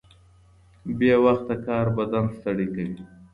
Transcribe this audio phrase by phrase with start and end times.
[0.97, 3.01] بې وخته کار بدن ستړی کوي.